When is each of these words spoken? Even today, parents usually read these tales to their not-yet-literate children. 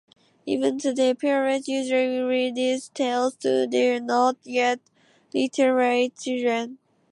Even 0.47 0.79
today, 0.79 1.13
parents 1.13 1.67
usually 1.67 2.21
read 2.21 2.55
these 2.55 2.89
tales 2.89 3.35
to 3.35 3.67
their 3.69 3.99
not-yet-literate 3.99 6.17
children. 6.17 6.79